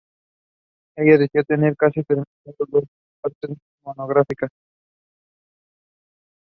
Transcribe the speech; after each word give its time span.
De 0.97 1.13
ella 1.15 1.43
tenía 1.43 1.75
casi 1.75 2.01
terminados 2.01 2.27
dos 2.71 2.85
partes 3.21 3.55
monográficas. 3.83 4.49